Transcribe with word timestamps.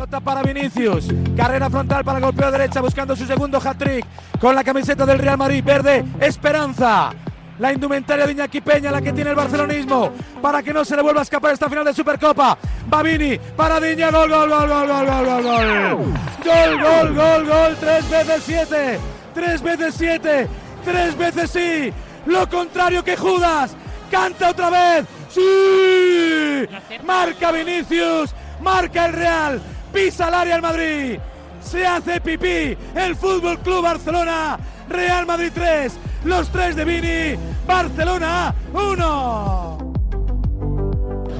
Pelota 0.00 0.20
para 0.20 0.42
Vinicius. 0.42 1.08
Carrera 1.36 1.68
frontal 1.68 2.02
para 2.02 2.16
el 2.16 2.24
golpeo 2.24 2.50
derecha 2.50 2.80
buscando 2.80 3.14
su 3.14 3.26
segundo 3.26 3.60
hat-trick 3.62 4.06
con 4.40 4.54
la 4.54 4.64
camiseta 4.64 5.04
del 5.04 5.18
Real 5.18 5.36
Madrid. 5.36 5.62
Verde, 5.62 6.02
esperanza. 6.18 7.10
La 7.58 7.70
indumentaria 7.70 8.24
de 8.24 8.32
Iñaki 8.32 8.62
Peña, 8.62 8.90
la 8.90 9.02
que 9.02 9.12
tiene 9.12 9.28
el 9.28 9.36
barcelonismo, 9.36 10.10
para 10.40 10.62
que 10.62 10.72
no 10.72 10.86
se 10.86 10.96
le 10.96 11.02
vuelva 11.02 11.20
a 11.20 11.24
escapar 11.24 11.52
esta 11.52 11.68
final 11.68 11.84
de 11.84 11.92
Supercopa. 11.92 12.56
Babini, 12.86 13.38
para 13.54 13.78
Diña, 13.78 14.10
gol, 14.10 14.30
gol, 14.30 14.48
gol, 14.48 14.68
gol, 14.68 14.86
gol, 14.88 15.06
gol, 15.06 15.26
gol, 15.26 15.42
gol. 15.42 16.14
Gol, 16.46 16.80
gol, 16.80 17.14
gol, 17.14 17.46
gol, 17.46 17.76
tres 17.78 18.08
veces 18.08 18.42
siete. 18.46 18.98
Tres 19.34 19.62
veces 19.62 19.94
siete. 19.98 20.48
Tres 20.82 21.18
veces 21.18 21.50
sí. 21.50 21.92
Lo 22.24 22.48
contrario 22.48 23.04
que 23.04 23.18
Judas. 23.18 23.76
Canta 24.10 24.48
otra 24.48 24.70
vez. 24.70 25.04
¡Sí! 25.28 26.66
Marca 27.04 27.52
Vinicius. 27.52 28.34
Marca 28.62 29.04
el 29.04 29.12
Real. 29.12 29.60
Pisa 29.92 30.28
el 30.28 30.34
área 30.34 30.56
el 30.56 30.62
Madrid. 30.62 31.18
Se 31.62 31.86
hace 31.86 32.20
pipí. 32.20 32.76
El 32.94 33.16
Fútbol 33.16 33.58
Club 33.60 33.82
Barcelona. 33.82 34.58
Real 34.88 35.26
Madrid 35.26 35.50
3. 35.54 35.92
Los 36.24 36.48
tres 36.50 36.76
de 36.76 36.84
Vini. 36.84 37.38
Barcelona 37.66 38.54
1. 38.72 39.92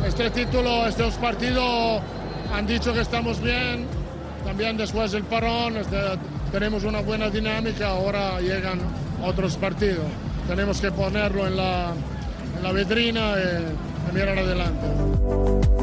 Este 0.06 0.30
título, 0.30 0.86
estos 0.86 1.14
partidos 1.14 2.02
han 2.52 2.66
dicho 2.66 2.92
que 2.92 3.00
estamos 3.00 3.40
bien. 3.40 3.86
También 4.44 4.76
después 4.76 5.12
del 5.12 5.24
parón 5.24 5.76
este, 5.76 5.96
tenemos 6.52 6.84
una 6.84 7.00
buena 7.00 7.30
dinámica. 7.30 7.88
Ahora 7.88 8.40
llegan 8.40 8.80
otros 9.22 9.56
partidos. 9.56 10.06
Tenemos 10.48 10.80
que 10.80 10.90
ponerlo 10.90 11.46
en 11.46 11.56
la, 11.56 11.92
en 12.56 12.62
la 12.62 12.72
vitrina 12.72 13.34
y 13.38 14.14
mirar 14.14 14.38
adelante 14.38 15.79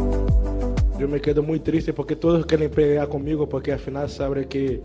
yo 0.98 1.08
me 1.08 1.22
quedo 1.22 1.44
muy 1.44 1.60
triste 1.60 1.94
porque 1.94 2.16
todos 2.16 2.46
quieren 2.46 2.72
pelear 2.72 3.08
conmigo 3.08 3.48
porque 3.48 3.72
al 3.72 3.80
final 3.80 4.10
saben 4.10 4.46
que, 4.46 4.82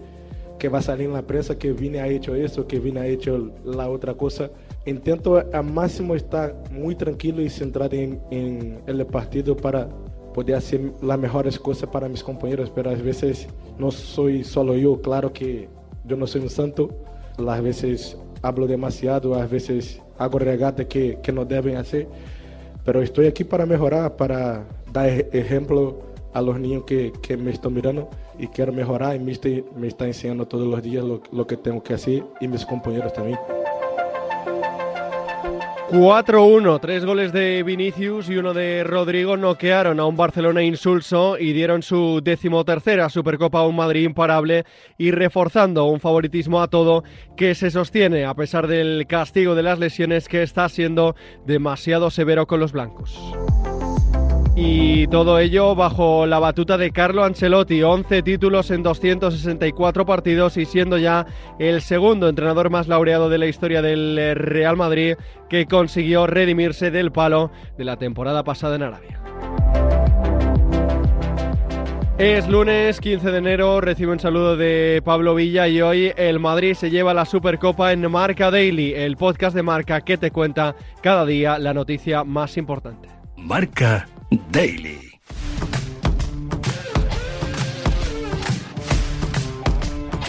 que 0.58 0.68
va 0.68 0.78
a 0.78 0.82
salir 0.82 1.06
en 1.06 1.14
la 1.14 1.22
prensa 1.22 1.58
que 1.58 1.72
vine 1.72 2.00
ha 2.00 2.06
hecho 2.06 2.34
eso, 2.34 2.66
que 2.66 2.78
vine 2.78 3.00
ha 3.00 3.06
hecho 3.06 3.50
la 3.64 3.88
otra 3.88 4.14
cosa. 4.14 4.50
Intento 4.84 5.42
al 5.52 5.64
máximo 5.64 6.14
estar 6.14 6.54
muy 6.70 6.94
tranquilo 6.94 7.40
y 7.40 7.48
centrado 7.48 7.94
en, 7.94 8.80
el 8.86 9.06
partido 9.06 9.56
para 9.56 9.88
poder 10.34 10.56
hacer 10.56 10.92
las 11.02 11.18
mejores 11.18 11.58
cosas 11.58 11.88
para 11.88 12.08
mis 12.08 12.22
compañeros, 12.22 12.70
pero 12.74 12.90
a 12.90 12.94
veces 12.94 13.48
no 13.78 13.90
soy 13.90 14.44
solo 14.44 14.76
yo, 14.76 15.00
claro 15.00 15.32
que 15.32 15.68
yo 16.04 16.16
no 16.16 16.26
soy 16.26 16.42
un 16.42 16.50
santo, 16.50 16.90
a 17.38 17.60
veces 17.60 18.16
hablo 18.40 18.66
demasiado, 18.66 19.34
a 19.34 19.46
veces 19.46 20.00
hago 20.18 20.38
regata 20.38 20.86
que, 20.86 21.18
que 21.22 21.32
no 21.32 21.44
deben 21.44 21.76
hacer, 21.76 22.08
pero 22.84 23.02
estoy 23.02 23.26
aquí 23.26 23.44
para 23.44 23.66
mejorar, 23.66 24.16
para 24.16 24.66
dar 24.92 25.08
exemplo 25.08 26.00
a 26.32 26.40
los 26.40 26.58
niños 26.58 26.84
que, 26.84 27.12
que 27.22 27.36
me 27.36 27.50
están 27.50 27.74
mirando 27.74 28.08
y 28.38 28.46
quiero 28.48 28.72
mejorar 28.72 29.16
y 29.16 29.18
me 29.18 29.32
está 29.88 30.06
enseñando 30.06 30.46
todos 30.46 30.66
los 30.66 30.82
días 30.82 31.04
lo, 31.04 31.22
lo 31.30 31.46
que 31.46 31.56
tengo 31.56 31.82
que 31.82 31.94
hacer 31.94 32.24
y 32.40 32.48
mis 32.48 32.64
compañeros 32.64 33.12
también. 33.12 33.38
4-1, 35.92 36.80
tres 36.80 37.04
goles 37.04 37.34
de 37.34 37.62
Vinicius 37.62 38.30
y 38.30 38.38
uno 38.38 38.54
de 38.54 38.82
Rodrigo 38.82 39.36
noquearon 39.36 40.00
a 40.00 40.06
un 40.06 40.16
Barcelona 40.16 40.62
insulso 40.62 41.36
y 41.38 41.52
dieron 41.52 41.82
su 41.82 42.22
decimotercera 42.24 43.10
Supercopa 43.10 43.58
a 43.58 43.66
un 43.66 43.76
Madrid 43.76 44.04
imparable 44.06 44.64
y 44.96 45.10
reforzando 45.10 45.84
un 45.84 46.00
favoritismo 46.00 46.62
a 46.62 46.68
todo 46.68 47.04
que 47.36 47.54
se 47.54 47.70
sostiene 47.70 48.24
a 48.24 48.32
pesar 48.32 48.68
del 48.68 49.06
castigo 49.06 49.54
de 49.54 49.64
las 49.64 49.78
lesiones 49.78 50.28
que 50.28 50.42
está 50.42 50.66
siendo 50.70 51.14
demasiado 51.44 52.08
severo 52.08 52.46
con 52.46 52.58
los 52.58 52.72
blancos. 52.72 53.20
Y 54.54 55.06
todo 55.06 55.38
ello 55.38 55.74
bajo 55.74 56.26
la 56.26 56.38
batuta 56.38 56.76
de 56.76 56.90
Carlo 56.90 57.24
Ancelotti, 57.24 57.82
11 57.82 58.22
títulos 58.22 58.70
en 58.70 58.82
264 58.82 60.04
partidos 60.04 60.58
y 60.58 60.66
siendo 60.66 60.98
ya 60.98 61.26
el 61.58 61.80
segundo 61.80 62.28
entrenador 62.28 62.68
más 62.68 62.86
laureado 62.86 63.30
de 63.30 63.38
la 63.38 63.46
historia 63.46 63.80
del 63.80 64.34
Real 64.34 64.76
Madrid 64.76 65.14
que 65.48 65.64
consiguió 65.64 66.26
redimirse 66.26 66.90
del 66.90 67.12
palo 67.12 67.50
de 67.78 67.84
la 67.84 67.96
temporada 67.96 68.44
pasada 68.44 68.76
en 68.76 68.82
Arabia. 68.82 69.20
Es 72.18 72.46
lunes 72.46 73.00
15 73.00 73.30
de 73.30 73.38
enero, 73.38 73.80
recibo 73.80 74.12
un 74.12 74.20
saludo 74.20 74.56
de 74.58 75.00
Pablo 75.02 75.34
Villa 75.34 75.66
y 75.66 75.80
hoy 75.80 76.12
el 76.16 76.38
Madrid 76.40 76.74
se 76.74 76.90
lleva 76.90 77.14
la 77.14 77.24
Supercopa 77.24 77.90
en 77.92 78.08
Marca 78.10 78.50
Daily, 78.50 78.92
el 78.92 79.16
podcast 79.16 79.56
de 79.56 79.62
Marca 79.62 80.02
que 80.02 80.18
te 80.18 80.30
cuenta 80.30 80.76
cada 81.02 81.24
día 81.24 81.58
la 81.58 81.72
noticia 81.72 82.22
más 82.22 82.58
importante. 82.58 83.08
Marca 83.36 84.06
Daily. 84.50 85.12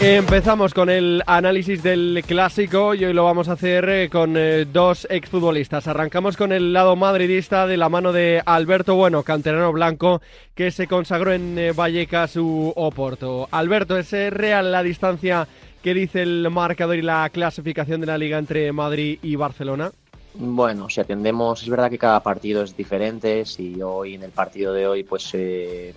Empezamos 0.00 0.74
con 0.74 0.90
el 0.90 1.22
análisis 1.26 1.82
del 1.82 2.22
clásico 2.26 2.94
y 2.94 3.04
hoy 3.04 3.14
lo 3.14 3.24
vamos 3.24 3.48
a 3.48 3.52
hacer 3.52 3.88
eh, 3.88 4.10
con 4.10 4.36
eh, 4.36 4.66
dos 4.70 5.06
exfutbolistas. 5.08 5.86
Arrancamos 5.86 6.36
con 6.36 6.52
el 6.52 6.74
lado 6.74 6.94
madridista 6.94 7.66
de 7.66 7.78
la 7.78 7.88
mano 7.88 8.12
de 8.12 8.42
Alberto 8.44 8.96
Bueno, 8.96 9.22
canterano 9.22 9.72
blanco, 9.72 10.20
que 10.54 10.70
se 10.72 10.88
consagró 10.88 11.32
en 11.32 11.58
eh, 11.58 11.72
Vallecas 11.72 12.36
u 12.36 12.72
Oporto. 12.76 13.48
Alberto, 13.50 13.96
¿es 13.96 14.10
real 14.30 14.72
la 14.72 14.82
distancia 14.82 15.48
que 15.82 15.94
dice 15.94 16.22
el 16.22 16.48
marcador 16.50 16.96
y 16.96 17.02
la 17.02 17.30
clasificación 17.30 18.00
de 18.00 18.06
la 18.06 18.18
liga 18.18 18.36
entre 18.36 18.72
Madrid 18.72 19.18
y 19.22 19.36
Barcelona? 19.36 19.92
Bueno, 20.36 20.88
si 20.88 21.00
atendemos, 21.00 21.62
es 21.62 21.68
verdad 21.68 21.88
que 21.90 21.98
cada 21.98 22.20
partido 22.22 22.62
es 22.64 22.74
diferente. 22.74 23.44
Si 23.44 23.80
hoy 23.80 24.14
en 24.14 24.24
el 24.24 24.32
partido 24.32 24.72
de 24.72 24.84
hoy 24.88 25.04
pues 25.04 25.30
eh, 25.34 25.94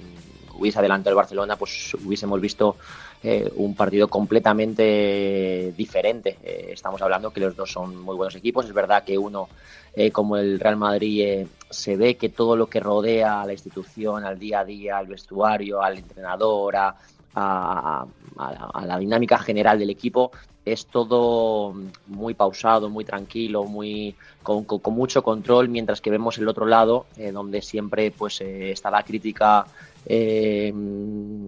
hubiese 0.54 0.78
adelantado 0.78 1.12
el 1.12 1.16
Barcelona, 1.16 1.58
pues 1.58 1.96
hubiésemos 1.96 2.40
visto 2.40 2.78
eh, 3.24 3.50
un 3.56 3.76
partido 3.76 4.08
completamente 4.12 5.74
diferente. 5.76 6.38
Eh, 6.44 6.70
estamos 6.74 7.02
hablando 7.02 7.34
que 7.34 7.40
los 7.42 7.56
dos 7.56 7.72
son 7.72 7.96
muy 7.98 8.16
buenos 8.16 8.36
equipos. 8.36 8.66
Es 8.68 8.74
verdad 8.74 9.04
que 9.04 9.18
uno, 9.18 9.50
eh, 9.94 10.12
como 10.12 10.38
el 10.38 10.60
Real 10.60 10.78
Madrid, 10.78 11.48
se 11.68 11.98
ve 11.98 12.16
que 12.16 12.30
todo 12.30 12.56
lo 12.56 12.70
que 12.70 12.80
rodea 12.80 13.42
a 13.42 13.46
la 13.48 13.54
institución, 13.54 14.24
al 14.24 14.38
día 14.38 14.60
a 14.60 14.66
día, 14.66 14.98
al 15.00 15.08
vestuario, 15.08 15.82
al 15.82 15.98
entrenador, 15.98 16.76
a, 16.76 16.96
a- 17.34 18.06
a- 18.38 18.70
a 18.74 18.86
la 18.86 18.98
dinámica 19.00 19.38
general 19.40 19.80
del 19.80 19.90
equipo, 19.90 20.32
es 20.72 20.86
todo 20.88 21.74
muy 22.08 22.34
pausado, 22.34 22.90
muy 22.90 23.06
tranquilo, 23.06 23.64
muy 23.66 24.16
con, 24.44 24.64
con- 24.66 24.94
mucho 24.94 25.24
control, 25.24 25.70
mientras 25.70 26.02
que 26.02 26.10
vemos 26.10 26.38
el 26.38 26.48
otro 26.48 26.66
lado, 26.66 27.06
eh, 27.18 27.32
donde 27.32 27.62
siempre 27.62 28.12
pues 28.12 28.42
eh, 28.42 28.72
está 28.72 28.90
la 28.92 29.04
crítica 29.04 29.66
eh, 30.06 30.74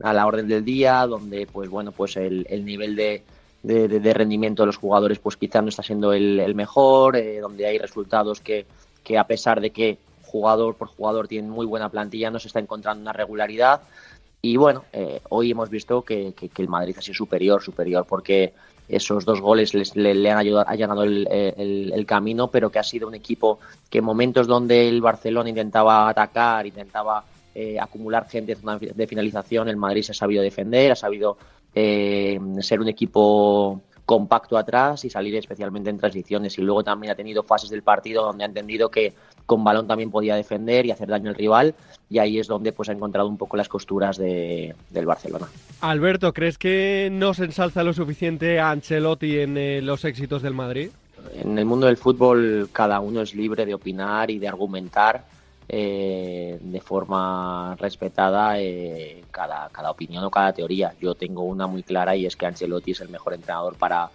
a 0.04 0.14
la 0.14 0.28
orden 0.28 0.48
del 0.48 0.64
día, 0.64 1.06
donde 1.08 1.48
pues 1.48 1.70
bueno 1.70 1.92
pues 1.92 2.18
el, 2.18 2.46
el 2.50 2.66
nivel 2.66 2.96
de, 2.96 3.22
de- 3.64 3.88
rendimiento 4.14 4.64
de 4.64 4.68
los 4.68 4.78
jugadores 4.78 5.20
pues 5.20 5.38
quizás 5.38 5.64
no 5.64 5.70
está 5.70 5.84
siendo 5.84 6.14
el, 6.14 6.40
mejor, 6.56 7.16
eh, 7.16 7.40
donde 7.40 7.66
hay 7.66 7.78
resultados 7.78 8.42
que, 8.42 8.66
que 9.04 9.18
a 9.18 9.26
pesar 9.26 9.62
de 9.62 9.72
que 9.72 9.98
jugador 10.24 10.76
por 10.76 10.88
jugador 10.90 11.28
tienen 11.28 11.50
muy 11.50 11.66
buena 11.66 11.90
plantilla, 11.90 12.30
no 12.32 12.40
se 12.40 12.48
está 12.48 12.60
encontrando 12.60 13.02
una 13.02 13.14
regularidad. 13.14 13.82
Y 14.42 14.56
bueno, 14.56 14.86
hoy 15.30 15.52
hemos 15.52 15.70
visto 15.70 16.02
que- 16.04 16.34
que 16.34 16.62
el 16.62 16.70
Madrid 16.70 16.96
ha 16.98 17.02
sido 17.02 17.16
superior, 17.16 17.62
superior, 17.62 18.06
porque 18.08 18.54
esos 18.90 19.24
dos 19.24 19.40
goles 19.40 19.74
les- 19.74 19.96
le, 19.96 20.14
le 20.14 20.32
han 20.32 20.40
ayudado, 20.40 20.68
allanado 20.68 21.04
el, 21.04 21.28
el- 21.30 21.92
el 21.94 22.06
camino, 22.06 22.48
pero 22.50 22.70
que 22.70 22.80
ha 22.80 22.84
sido 22.84 23.08
un 23.08 23.16
equipo 23.16 23.60
que 23.90 24.00
en 24.00 24.04
momentos 24.06 24.48
donde 24.48 24.90
el 24.90 25.00
Barcelona 25.02 25.50
intentaba 25.50 26.10
atacar, 26.10 26.66
intentaba 26.68 27.24
eh, 27.56 27.80
acumular 27.80 28.28
gente 28.30 28.56
de 28.96 29.08
finalización, 29.08 29.70
el 29.70 29.78
Madrid 29.78 30.02
se 30.04 30.12
ha 30.12 30.16
sabido 30.16 30.42
defender, 30.44 30.92
ha 30.92 30.96
sabido 30.96 31.38
eh, 31.74 32.40
ser 32.62 32.80
un 32.80 32.88
equipo 32.88 33.82
compacto 34.06 34.58
atrás 34.58 35.06
y 35.06 35.10
salir 35.10 35.36
especialmente 35.36 35.90
en 35.92 35.98
transiciones. 36.00 36.58
Y 36.58 36.62
luego 36.64 36.84
también 36.84 37.12
ha 37.12 37.16
tenido 37.16 37.44
fases 37.44 37.70
del 37.70 37.84
partido 37.84 38.24
donde 38.24 38.44
ha 38.44 38.48
entendido 38.48 38.90
que 38.90 39.14
con 39.50 39.64
balón 39.64 39.88
también 39.88 40.12
podía 40.12 40.36
defender 40.36 40.86
y 40.86 40.92
hacer 40.92 41.08
daño 41.10 41.32
al 41.32 41.36
rival. 41.36 41.74
Y 42.08 42.20
ahí 42.20 42.38
es 42.38 42.46
donde 42.46 42.72
pues 42.72 42.88
ha 42.90 42.92
encontrado 42.92 43.28
un 43.28 43.36
poco 43.36 43.58
las 43.58 43.68
costuras 43.68 44.16
de- 44.16 44.76
del 44.92 45.08
Barcelona. 45.08 45.48
Alberto, 45.82 46.34
¿crees 46.34 46.60
que 46.60 47.10
no 47.12 47.34
se 47.34 47.46
ensalza 47.46 47.82
lo 47.84 47.92
suficiente 47.94 48.60
a 48.60 48.70
Ancelotti 48.70 49.40
en 49.40 49.58
eh, 49.58 49.82
los 49.82 50.06
éxitos 50.06 50.44
del 50.44 50.54
Madrid? 50.54 50.92
En 51.34 51.58
el 51.58 51.66
mundo 51.66 51.88
del 51.88 51.98
fútbol 51.98 52.70
cada 52.72 53.00
uno 53.00 53.22
es 53.22 53.34
libre 53.34 53.66
de 53.66 53.74
opinar 53.74 54.30
y 54.30 54.38
de 54.38 54.48
argumentar 54.48 55.26
eh, 55.68 56.58
de 56.62 56.82
forma 56.82 57.76
respetada 57.80 58.60
eh, 58.60 59.24
cada, 59.32 59.70
cada 59.70 59.90
opinión 59.90 60.24
o 60.24 60.30
cada 60.30 60.54
teoría. 60.54 60.94
Yo 61.02 61.16
tengo 61.16 61.42
una 61.44 61.66
muy 61.66 61.82
clara 61.82 62.16
y 62.16 62.28
es 62.28 62.36
que 62.36 62.46
Ancelotti 62.46 62.92
es 62.92 63.02
el 63.02 63.10
mejor 63.10 63.34
entrenador 63.34 63.76
para, 63.78 64.10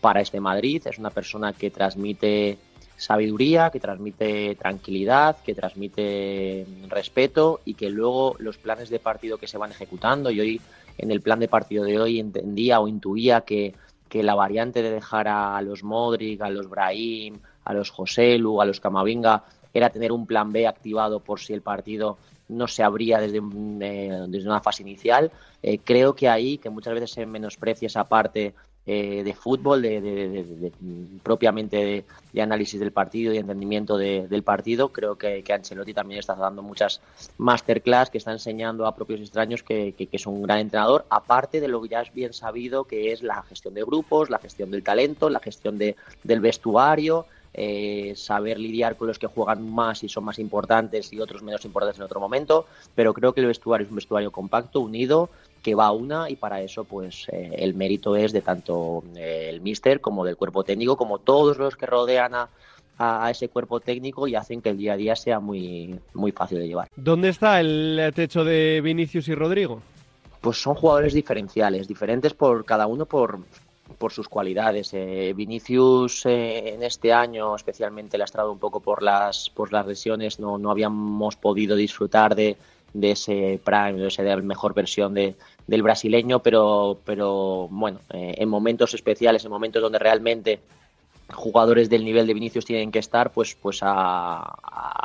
para 0.00 0.20
este 0.20 0.40
Madrid. 0.40 0.82
Es 0.84 0.98
una 0.98 1.10
persona 1.10 1.52
que 1.52 1.70
transmite 1.70 2.58
sabiduría, 3.00 3.70
que 3.70 3.80
transmite 3.80 4.54
tranquilidad, 4.56 5.38
que 5.42 5.54
transmite 5.54 6.66
respeto 6.88 7.60
y 7.64 7.74
que 7.74 7.88
luego 7.88 8.36
los 8.38 8.58
planes 8.58 8.90
de 8.90 8.98
partido 8.98 9.38
que 9.38 9.46
se 9.46 9.56
van 9.58 9.70
ejecutando, 9.70 10.30
y 10.30 10.40
hoy 10.40 10.60
en 10.98 11.10
el 11.10 11.22
plan 11.22 11.40
de 11.40 11.48
partido 11.48 11.84
de 11.84 11.98
hoy 11.98 12.20
entendía 12.20 12.78
o 12.78 12.88
intuía 12.88 13.40
que, 13.40 13.74
que 14.08 14.22
la 14.22 14.34
variante 14.34 14.82
de 14.82 14.90
dejar 14.90 15.28
a 15.28 15.60
los 15.62 15.82
Modric, 15.82 16.42
a 16.42 16.50
los 16.50 16.68
Brahim, 16.68 17.38
a 17.64 17.72
los 17.72 17.90
Joselu, 17.90 18.60
a 18.60 18.66
los 18.66 18.80
Camavinga, 18.80 19.44
era 19.72 19.88
tener 19.88 20.12
un 20.12 20.26
plan 20.26 20.52
B 20.52 20.66
activado 20.66 21.20
por 21.20 21.40
si 21.40 21.54
el 21.54 21.62
partido 21.62 22.18
no 22.48 22.66
se 22.66 22.82
abría 22.82 23.18
desde, 23.18 23.38
eh, 23.38 24.24
desde 24.28 24.48
una 24.48 24.60
fase 24.60 24.82
inicial. 24.82 25.30
Eh, 25.62 25.78
creo 25.78 26.14
que 26.14 26.28
ahí, 26.28 26.58
que 26.58 26.68
muchas 26.68 26.92
veces 26.92 27.12
se 27.12 27.24
menosprecia 27.24 27.86
esa 27.86 28.04
parte 28.04 28.54
eh, 28.86 29.22
de 29.22 29.34
fútbol, 29.34 29.82
de, 29.82 30.72
propiamente 31.22 32.04
de, 32.32 32.42
análisis 32.42 32.80
del 32.80 32.92
partido 32.92 33.32
y 33.32 33.36
entendimiento 33.36 33.98
del 33.98 34.42
partido. 34.42 34.88
Creo 34.88 35.16
que, 35.16 35.42
que, 35.42 35.52
Ancelotti 35.52 35.92
también 35.92 36.18
está 36.18 36.34
dando 36.34 36.62
muchas 36.62 37.00
masterclass, 37.36 38.08
que 38.08 38.18
está 38.18 38.32
enseñando 38.32 38.86
a 38.86 38.96
propios 38.96 39.20
extraños 39.20 39.62
que, 39.62 39.92
que, 39.92 40.08
es 40.10 40.26
un 40.26 40.42
gran 40.42 40.58
entrenador, 40.60 41.04
aparte 41.10 41.60
de 41.60 41.68
lo 41.68 41.82
que 41.82 41.88
ya 41.90 42.00
es 42.00 42.12
bien 42.14 42.32
sabido, 42.32 42.84
que 42.84 43.12
es 43.12 43.22
la 43.22 43.42
gestión 43.42 43.74
de 43.74 43.82
grupos, 43.84 44.30
la 44.30 44.38
gestión 44.38 44.70
del 44.70 44.82
talento, 44.82 45.28
la 45.28 45.40
gestión 45.40 45.76
de, 45.76 45.96
del 46.24 46.40
vestuario. 46.40 47.26
Eh, 47.52 48.12
saber 48.14 48.60
lidiar 48.60 48.94
con 48.94 49.08
los 49.08 49.18
que 49.18 49.26
juegan 49.26 49.68
más 49.68 50.04
y 50.04 50.08
son 50.08 50.22
más 50.22 50.38
importantes 50.38 51.12
y 51.12 51.18
otros 51.18 51.42
menos 51.42 51.64
importantes 51.64 51.98
en 51.98 52.04
otro 52.04 52.20
momento, 52.20 52.66
pero 52.94 53.12
creo 53.12 53.32
que 53.32 53.40
el 53.40 53.48
vestuario 53.48 53.84
es 53.84 53.90
un 53.90 53.96
vestuario 53.96 54.30
compacto, 54.30 54.78
unido, 54.78 55.30
que 55.62 55.74
va 55.74 55.86
a 55.86 55.92
una 55.92 56.30
y 56.30 56.36
para 56.36 56.60
eso 56.60 56.84
pues 56.84 57.26
eh, 57.30 57.54
el 57.58 57.74
mérito 57.74 58.16
es 58.16 58.32
de 58.32 58.40
tanto 58.40 59.04
eh, 59.16 59.46
el 59.48 59.60
míster 59.60 60.00
como 60.00 60.24
del 60.24 60.36
cuerpo 60.36 60.64
técnico, 60.64 60.96
como 60.96 61.18
todos 61.18 61.58
los 61.58 61.76
que 61.76 61.86
rodean 61.86 62.34
a, 62.34 62.48
a, 62.98 63.30
ese 63.30 63.48
cuerpo 63.48 63.80
técnico 63.80 64.26
y 64.26 64.34
hacen 64.34 64.60
que 64.60 64.70
el 64.70 64.78
día 64.78 64.94
a 64.94 64.96
día 64.96 65.16
sea 65.16 65.40
muy, 65.40 65.98
muy 66.14 66.32
fácil 66.32 66.58
de 66.58 66.68
llevar. 66.68 66.88
¿Dónde 66.96 67.30
está 67.30 67.60
el 67.60 68.12
techo 68.14 68.44
de 68.44 68.80
Vinicius 68.82 69.28
y 69.28 69.34
Rodrigo? 69.34 69.80
Pues 70.40 70.60
son 70.60 70.74
jugadores 70.74 71.12
diferenciales, 71.12 71.86
diferentes 71.86 72.32
por 72.34 72.64
cada 72.64 72.86
uno 72.86 73.04
por, 73.04 73.40
por 73.98 74.12
sus 74.12 74.28
cualidades. 74.28 74.90
Eh, 74.94 75.32
Vinicius 75.36 76.24
en 76.24 76.82
este 76.82 77.12
año, 77.12 77.54
especialmente 77.54 78.16
lastrado 78.16 78.52
un 78.52 78.58
poco 78.58 78.80
por 78.80 79.02
las, 79.02 79.50
por 79.50 79.72
las 79.72 79.86
lesiones, 79.86 80.40
no, 80.40 80.56
no 80.58 80.70
habíamos 80.70 81.36
podido 81.36 81.76
disfrutar 81.76 82.34
de, 82.34 82.56
de 82.92 83.12
ese 83.12 83.60
prime, 83.64 83.94
de 83.94 84.08
esa 84.08 84.22
mejor 84.36 84.74
versión 84.74 85.14
de, 85.14 85.34
del 85.66 85.82
brasileño, 85.82 86.40
pero, 86.40 86.98
pero 87.04 87.68
bueno, 87.70 88.00
eh, 88.12 88.34
en 88.38 88.48
momentos 88.48 88.94
especiales, 88.94 89.44
en 89.44 89.50
momentos 89.50 89.80
donde 89.80 89.98
realmente 89.98 90.60
jugadores 91.32 91.88
del 91.88 92.04
nivel 92.04 92.26
de 92.26 92.34
Vinicius 92.34 92.64
tienen 92.64 92.90
que 92.90 92.98
estar, 92.98 93.30
pues, 93.30 93.54
pues 93.54 93.80
ha, 93.82 94.56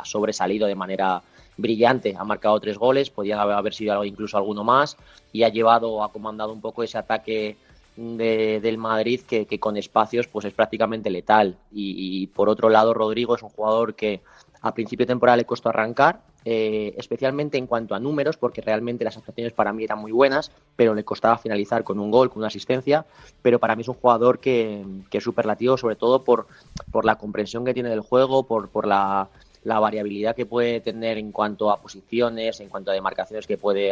sobresalido 0.04 0.66
de 0.66 0.74
manera 0.74 1.22
brillante, 1.56 2.14
ha 2.18 2.24
marcado 2.24 2.60
tres 2.60 2.78
goles, 2.78 3.10
podía 3.10 3.40
haber 3.40 3.74
sido 3.74 4.04
incluso 4.04 4.36
alguno 4.36 4.64
más 4.64 4.96
y 5.32 5.42
ha 5.42 5.48
llevado, 5.48 6.02
ha 6.02 6.12
comandado 6.12 6.52
un 6.52 6.60
poco 6.60 6.82
ese 6.82 6.98
ataque 6.98 7.56
del 7.96 8.76
Madrid 8.76 9.22
que, 9.22 9.46
con 9.58 9.76
espacios 9.76 10.26
pues 10.26 10.44
es 10.44 10.52
prácticamente 10.52 11.08
letal. 11.10 11.56
Y, 11.72 12.22
y, 12.22 12.26
por 12.26 12.48
otro 12.48 12.68
lado 12.68 12.92
Rodrigo 12.92 13.36
es 13.36 13.42
un 13.42 13.48
jugador 13.48 13.94
que 13.94 14.20
a 14.60 14.74
principio 14.74 15.06
de 15.06 15.12
temporada 15.12 15.38
le 15.38 15.44
costó 15.44 15.70
arrancar 15.70 16.20
eh, 16.48 16.94
especialmente 16.96 17.58
en 17.58 17.66
cuanto 17.66 17.96
a 17.96 17.98
números, 17.98 18.36
porque 18.36 18.60
realmente 18.60 19.04
las 19.04 19.16
actuaciones 19.16 19.52
para 19.52 19.72
mí 19.72 19.82
eran 19.82 19.98
muy 19.98 20.12
buenas, 20.12 20.52
pero 20.76 20.94
le 20.94 21.02
costaba 21.02 21.38
finalizar 21.38 21.82
con 21.82 21.98
un 21.98 22.12
gol, 22.12 22.28
con 22.28 22.38
una 22.38 22.46
asistencia, 22.46 23.04
pero 23.42 23.58
para 23.58 23.74
mí 23.74 23.82
es 23.82 23.88
un 23.88 23.96
jugador 23.96 24.38
que, 24.38 24.84
es 25.10 25.24
superlativo, 25.24 25.76
sobre 25.76 25.96
todo 25.96 26.22
por, 26.22 26.46
por 26.92 27.04
la 27.04 27.16
comprensión 27.16 27.64
que 27.64 27.74
tiene 27.74 27.88
del 27.88 27.98
juego, 27.98 28.44
por, 28.44 28.68
por 28.68 28.86
la, 28.86 29.28
variabilidad 29.64 30.36
que 30.36 30.46
puede 30.46 30.80
tener 30.80 31.18
en 31.18 31.32
cuanto 31.32 31.68
a 31.68 31.82
posiciones, 31.82 32.60
en 32.60 32.68
cuanto 32.68 32.92
a 32.92 32.94
demarcaciones 32.94 33.44
que 33.48 33.58
puede 33.58 33.90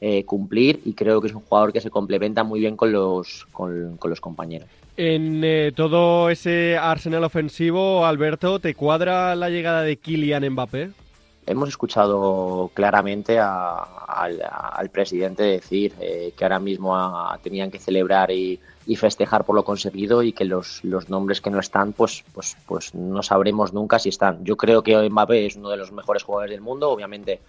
eh, 0.00 0.24
cumplir 0.24 0.80
y 0.84 0.92
creo 0.92 1.20
que 1.20 1.28
es 1.28 1.34
un 1.34 1.42
jugador 1.42 1.72
que 1.72 1.80
se 1.80 1.90
complementa 1.90 2.42
muy 2.42 2.58
bien 2.58 2.76
con 2.76 2.90
los, 2.90 3.46
con, 3.52 3.96
los 4.02 4.20
compañeros. 4.20 4.68
En 4.96 5.44
eh, 5.44 5.70
todo 5.72 6.30
ese 6.30 6.76
arsenal 6.76 7.22
ofensivo, 7.22 8.04
Alberto, 8.04 8.58
¿te 8.58 8.74
cuadra 8.74 9.36
la 9.36 9.50
llegada 9.50 9.82
de 9.82 9.98
Kylian 9.98 10.50
Mbappé? 10.50 11.05
Hemos 11.46 11.68
escuchado 11.68 12.70
claramente 12.74 13.38
al, 13.38 14.90
presidente 14.92 15.42
decir 15.44 15.94
eh, 16.00 16.32
que 16.36 16.44
ahora 16.44 16.58
mismo 16.58 16.94
tenían 17.42 17.70
que 17.70 17.78
celebrar 17.78 18.30
y, 18.30 18.60
festejar 18.96 19.44
por 19.44 19.56
lo 19.56 19.64
conseguido 19.64 20.22
y 20.22 20.32
que 20.32 20.44
los, 20.44 20.82
nombres 21.08 21.40
que 21.40 21.50
no 21.50 21.58
están, 21.58 21.92
pues, 21.92 22.24
pues, 22.32 22.56
pues 22.66 22.94
no 22.94 23.22
sabremos 23.22 23.72
nunca 23.72 23.98
si 23.98 24.10
están. 24.10 24.44
Yo 24.44 24.56
creo 24.56 24.82
que 24.82 25.08
Mbappé 25.08 25.46
es 25.46 25.56
uno 25.56 25.70
de 25.70 25.76
los 25.76 25.90
mejores 25.90 26.22
jugadores 26.22 26.52
del 26.52 26.60
mundo, 26.60 26.90
obviamente 26.90 27.40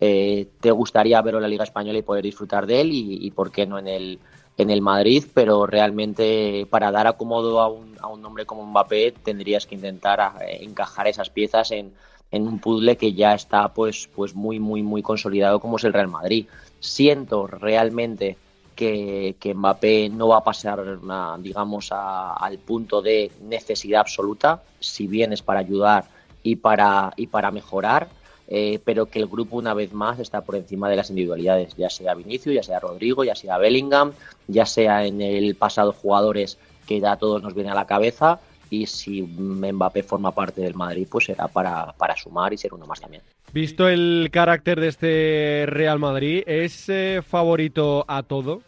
eh, 0.00 0.48
te 0.60 0.70
gustaría 0.70 1.20
verlo 1.22 1.38
en 1.38 1.42
la 1.42 1.48
Liga 1.48 1.64
Española 1.64 1.98
y 1.98 2.02
poder 2.02 2.22
disfrutar 2.22 2.66
de 2.66 2.80
él 2.82 2.90
y, 2.92 3.30
por 3.32 3.50
qué 3.50 3.66
no 3.66 3.78
en 3.78 3.88
el, 3.88 4.18
en 4.58 4.70
el 4.70 4.80
Madrid, 4.80 5.24
pero 5.34 5.66
realmente 5.66 6.66
para 6.70 6.92
dar 6.92 7.06
acomodo 7.06 7.60
a 7.60 7.68
un, 7.68 7.96
a 8.00 8.06
un 8.06 8.22
nombre 8.22 8.46
como 8.46 8.64
Mbappé 8.64 9.12
tendrías 9.24 9.66
que 9.66 9.74
intentar 9.74 10.34
eh, 10.42 10.58
encajar 10.62 11.08
esas 11.08 11.30
piezas 11.30 11.70
en 11.72 11.92
en 12.36 12.46
un 12.46 12.58
puzzle 12.58 12.96
que 12.96 13.12
ya 13.12 13.34
está 13.34 13.68
pues, 13.68 14.08
pues 14.14 14.34
muy, 14.34 14.58
muy, 14.60 14.82
muy 14.82 15.02
consolidado 15.02 15.60
como 15.60 15.76
es 15.76 15.84
el 15.84 15.92
Real 15.92 16.08
Madrid. 16.08 16.46
Siento 16.80 17.46
realmente 17.46 18.36
que, 18.76 19.34
que 19.40 19.54
Mbappé 19.54 20.10
no 20.10 20.28
va 20.28 20.38
a 20.38 20.44
pasar, 20.44 20.98
digamos, 21.40 21.90
al 21.90 22.58
punto 22.58 23.02
de 23.02 23.32
necesidad 23.42 24.00
absoluta, 24.00 24.62
si 24.78 25.06
bien 25.06 25.32
es 25.32 25.42
para 25.42 25.60
ayudar 25.60 26.04
y 26.42 26.56
para, 26.56 27.12
y 27.16 27.26
para 27.26 27.50
mejorar, 27.50 28.08
eh, 28.48 28.78
pero 28.84 29.06
que 29.06 29.18
el 29.18 29.26
grupo 29.26 29.56
una 29.56 29.74
vez 29.74 29.92
más 29.92 30.20
está 30.20 30.42
por 30.42 30.54
encima 30.54 30.88
de 30.88 30.96
las 30.96 31.10
individualidades, 31.10 31.74
ya 31.76 31.90
sea 31.90 32.14
Vinicius, 32.14 32.54
ya 32.54 32.62
sea 32.62 32.78
Rodrigo, 32.78 33.24
ya 33.24 33.34
sea 33.34 33.58
Bellingham, 33.58 34.12
ya 34.46 34.66
sea 34.66 35.04
en 35.04 35.20
el 35.20 35.56
pasado 35.56 35.92
jugadores 35.92 36.58
que 36.86 37.00
ya 37.00 37.12
a 37.12 37.16
todos 37.16 37.42
nos 37.42 37.54
viene 37.54 37.70
a 37.70 37.74
la 37.74 37.86
cabeza, 37.86 38.38
y 38.70 38.86
si 38.86 39.22
Mbappé 39.22 40.02
forma 40.02 40.32
parte 40.32 40.60
del 40.60 40.74
Madrid, 40.74 41.06
pues 41.10 41.26
será 41.26 41.48
para, 41.48 41.94
sumar 42.16 42.52
y 42.52 42.58
ser 42.58 42.74
uno 42.74 42.86
más 42.86 43.00
también. 43.00 43.22
Visto 43.52 43.88
el 43.88 44.28
carácter 44.32 44.80
de 44.80 44.88
este 44.88 45.64
Real 45.68 45.98
Madrid, 45.98 46.42
¿es 46.46 46.88
eh, 46.88 47.22
favorito 47.26 48.04
a 48.08 48.22
todo? 48.22 48.62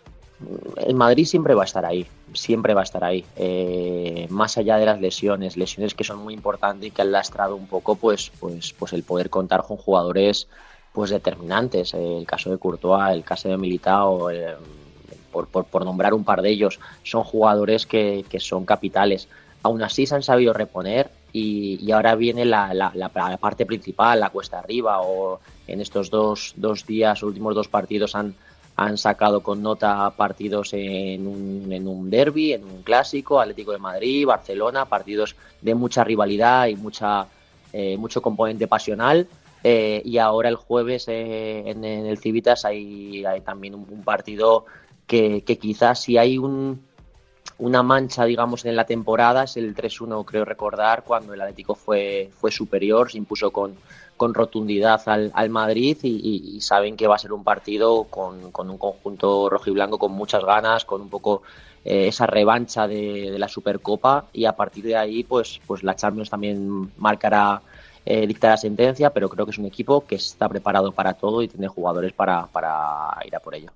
El 0.86 0.94
Madrid 0.94 1.24
siempre 1.24 1.54
va 1.54 1.62
a 1.62 1.64
estar 1.64 1.84
ahí, 1.84 2.06
siempre 2.32 2.72
va 2.72 2.82
a 2.82 2.84
estar 2.84 3.02
ahí. 3.02 3.24
Eh, 3.36 4.26
más 4.30 4.56
allá 4.56 4.76
de 4.76 4.86
las 4.86 5.00
lesiones, 5.00 5.56
lesiones 5.56 5.94
que 5.94 6.04
son 6.04 6.18
muy 6.18 6.32
importantes 6.32 6.88
y 6.88 6.90
que 6.92 7.02
han 7.02 7.10
lastrado 7.10 7.56
un 7.56 7.66
poco, 7.66 7.96
pues, 7.96 8.30
pues, 8.38 8.72
pues 8.72 8.92
el 8.92 9.02
poder 9.02 9.30
contar 9.30 9.64
con 9.64 9.76
jugadores 9.76 10.48
pues 10.92 11.10
determinantes. 11.10 11.92
El 11.94 12.24
caso 12.26 12.50
de 12.50 12.58
Courtois, 12.58 13.12
el 13.12 13.24
caso 13.24 13.48
de 13.48 13.56
Militao, 13.56 14.30
eh, 14.30 14.54
por, 15.32 15.48
por, 15.48 15.84
nombrar 15.84 16.14
un 16.14 16.24
par 16.24 16.40
de 16.40 16.50
ellos, 16.50 16.80
son 17.02 17.24
jugadores 17.24 17.86
que, 17.86 18.24
que 18.28 18.40
son 18.40 18.64
capitales 18.64 19.28
aún 19.69 19.82
así 19.82 20.06
se 20.06 20.15
han 20.15 20.23
sabido 20.23 20.53
reponer 20.53 21.11
y, 21.32 21.91
ahora 21.93 22.15
viene 22.15 22.44
la, 22.44 22.73
la, 22.75 23.38
parte 23.38 23.67
principal, 23.67 24.20
la 24.20 24.31
cuesta 24.31 24.59
arriba, 24.59 25.03
o 25.03 25.41
en 25.67 25.81
estos 25.81 26.11
dos, 26.11 26.55
dos 26.56 26.87
días, 26.87 27.23
últimos 27.23 27.55
dos 27.55 27.69
partidos 27.69 28.15
han, 28.15 28.34
han 28.77 28.96
sacado 28.96 29.43
con 29.43 29.63
nota 29.63 30.10
partidos 30.17 30.72
en 30.72 31.27
un, 31.27 31.70
en 31.70 31.87
un 31.87 32.08
derby, 32.08 32.55
en 32.55 32.65
un 32.65 32.82
clásico, 32.82 33.41
Atlético 33.41 33.72
de 33.72 33.79
Madrid, 33.79 34.27
Barcelona, 34.27 34.87
partidos 34.87 35.37
de 35.60 35.75
mucha 35.75 36.03
rivalidad 36.03 36.67
y 36.69 36.77
mucha, 36.77 37.27
eh, 37.72 37.96
mucho 37.98 38.22
componente 38.22 38.67
pasional. 38.67 39.29
Eh, 39.65 40.01
y 40.05 40.19
ahora 40.19 40.48
el 40.48 40.56
jueves 40.56 41.08
eh, 41.08 41.65
en, 41.67 41.84
el 41.84 42.19
Civitas 42.19 42.65
hay, 42.65 43.25
hay 43.25 43.41
también 43.43 43.75
un, 43.75 44.03
partido 44.05 44.65
que, 45.06 45.43
que, 45.43 45.58
quizás 45.58 46.01
si 46.01 46.17
hay 46.17 46.39
un, 46.39 46.87
una 47.58 47.82
mancha, 47.82 48.24
digamos, 48.24 48.65
en 48.65 48.77
la 48.77 48.86
temporada 48.86 49.44
es 49.44 49.56
el 49.56 49.74
3-1, 49.74 50.24
creo 50.24 50.44
recordar, 50.44 51.03
cuando 51.05 51.34
el 51.34 51.41
Atlético 51.41 51.74
fue, 51.74 52.31
fue 52.38 52.53
superior, 52.53 53.10
se 53.10 53.19
impuso 53.19 53.50
con, 53.50 53.74
con 54.17 54.32
rotundidad 54.32 55.00
al, 55.06 55.32
al 55.34 55.50
Madrid 55.50 55.96
y, 56.03 56.60
saben 56.60 56.96
que 56.96 57.06
va 57.06 57.17
a 57.17 57.19
ser 57.19 57.32
un 57.32 57.44
partido 57.44 58.05
con, 58.05 58.53
con, 58.53 58.70
un 58.70 58.79
conjunto 58.79 59.48
rojo 59.48 59.70
y 59.70 59.72
blanco 59.72 59.98
con 59.98 60.12
muchas 60.12 60.44
ganas, 60.44 60.84
con 60.84 61.00
un 61.00 61.08
poco 61.08 61.43
eh, 61.84 62.08
esa 62.08 62.27
revancha 62.27 62.86
de, 62.86 63.36
la 63.38 63.48
Supercopa 63.48 64.27
y 64.32 64.44
a 64.44 64.53
partir 64.53 64.84
de 64.84 64.96
ahí, 64.96 65.24
pues, 65.24 65.60
pues 65.67 65.82
la 65.82 65.96
Champions 65.96 66.31
también 66.31 66.93
marcará, 66.98 67.62
eh, 68.05 68.27
dictará 68.27 68.56
sentencia, 68.56 69.10
pero 69.10 69.29
creo 69.29 69.46
que 69.46 69.53
es 69.53 69.58
un 69.58 69.67
equipo 69.67 70.05
que 70.06 70.17
está 70.17 70.48
preparado 70.48 70.93
para 70.93 71.15
todo 71.15 71.43
y 71.43 71.48
tiene 71.48 71.67
jugadores 71.67 72.12
para, 72.12 72.46
para 72.46 73.19
ir 73.24 73.34
a 73.34 73.41
por 73.41 73.55
ello. 73.55 73.70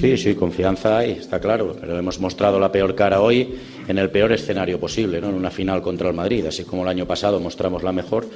Sí, 0.00 0.18
sí, 0.18 0.34
confianza 0.34 0.98
hay, 0.98 1.12
está 1.12 1.40
claro, 1.40 1.74
pero 1.80 1.98
hemos 1.98 2.20
mostrado 2.20 2.60
la 2.60 2.70
peor 2.70 2.94
cara 2.94 3.22
hoy 3.22 3.54
en 3.88 3.96
el 3.96 4.10
peor 4.10 4.30
escenario 4.30 4.78
posible, 4.78 5.22
¿no? 5.22 5.30
en 5.30 5.34
una 5.34 5.50
final 5.50 5.80
contra 5.80 6.08
el 6.08 6.14
Madrid, 6.14 6.44
así 6.44 6.64
como 6.64 6.82
el 6.82 6.88
año 6.88 7.06
pasado 7.06 7.40
mostramos 7.40 7.82
la 7.82 7.92
mejor, 7.92 8.26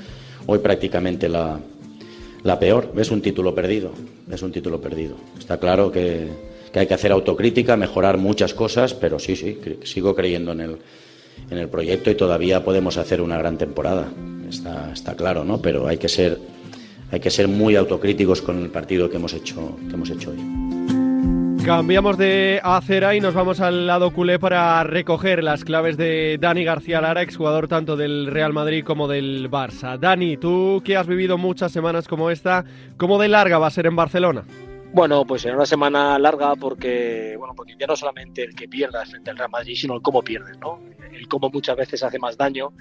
hoy 0.47 0.59
prácticamente 0.61 1.29
la, 1.29 1.61
la 2.45 2.59
peor. 2.59 2.93
Es 2.97 3.11
un 3.11 3.21
título 3.21 3.55
perdido, 3.55 3.93
es 4.31 4.41
un 4.41 4.53
título 4.53 4.81
perdido. 4.81 5.17
Está 5.39 5.59
claro 5.59 5.93
que, 5.93 6.29
hay 6.75 6.87
que 6.87 6.95
hacer 6.95 7.13
autocrítica, 7.13 7.77
mejorar 7.77 8.17
muchas 8.17 8.55
cosas, 8.55 8.95
pero 8.95 9.19
sí, 9.19 9.37
sí, 9.37 9.59
sigo 9.85 10.15
creyendo 10.15 10.53
en 10.53 10.61
el, 10.61 10.77
en 11.51 11.59
el 11.59 11.69
proyecto 11.69 12.11
y 12.11 12.15
todavía 12.15 12.65
podemos 12.65 12.97
hacer 12.97 13.21
una 13.21 13.37
gran 13.37 13.59
temporada. 13.59 14.09
Está, 14.49 14.93
está 14.95 15.15
claro, 15.15 15.45
¿no? 15.45 15.61
Pero 15.61 15.87
hay 15.87 15.99
que 15.99 16.09
ser 16.09 16.39
hay 17.13 17.19
que 17.19 17.31
ser 17.31 17.49
muy 17.49 17.75
autocríticos 17.75 18.41
con 18.41 18.63
el 18.63 18.71
partido 18.71 19.11
que 19.11 19.17
hemos 19.17 19.35
hecho 19.35 19.77
que 19.89 19.95
hemos 19.95 20.11
hecho 20.11 20.31
hoy. 20.31 20.70
Cambiamos 21.65 22.17
de 22.17 22.59
acera 22.63 23.15
y 23.15 23.21
nos 23.21 23.35
vamos 23.35 23.61
al 23.61 23.87
lado 23.87 24.13
culé 24.13 24.39
para 24.39 24.83
recoger 24.83 25.45
las 25.45 25.63
claves 25.63 25.97
de 25.97 26.39
Dani 26.41 26.65
García 26.65 27.01
Lara, 27.01 27.23
exjugador 27.23 27.69
tanto 27.69 27.97
del 27.97 28.27
Real 28.29 28.53
Madrid 28.53 28.83
como 28.85 29.07
del 29.07 29.51
Barça. 29.51 29.99
Dani, 29.99 30.39
tú 30.39 30.83
que 30.85 30.97
has 30.97 31.07
vivido 31.07 31.37
muchas 31.37 31.71
semanas 31.71 32.09
como 32.09 32.31
esta, 32.31 32.65
¿cómo 32.97 33.19
de 33.19 33.29
larga 33.29 33.59
va 33.59 33.67
a 33.67 33.71
ser 33.71 33.87
en 33.87 33.95
Barcelona? 33.95 34.45
Bueno, 34.93 35.25
pues 35.25 35.45
en 35.45 35.55
una 35.55 35.67
semana 35.67 36.19
larga 36.19 36.57
porque, 36.57 37.37
bueno, 37.39 37.55
porque 37.55 37.77
ya 37.79 37.87
no 37.87 37.95
solamente 37.95 38.43
el 38.43 38.55
que 38.55 38.67
pierda 38.67 39.05
frente 39.05 39.31
al 39.31 39.37
Real 39.37 39.51
Madrid, 39.51 39.77
sino 39.77 39.95
el 39.95 40.03
cómo 40.03 40.23
pierdes, 40.23 40.59
¿no? 40.59 40.81
El 41.13 41.29
cómo 41.29 41.51
muchas 41.51 41.77
veces 41.77 42.03
hace 42.03 42.19
más 42.19 42.37
daño 42.37 42.73